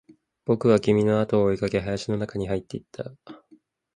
[0.45, 3.13] 僕は君のあとを追いかけ、林の中に入っていった